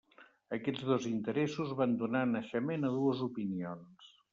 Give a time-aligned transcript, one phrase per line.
[0.55, 4.15] Aquests dos interessos van donar naixement a dues opinions.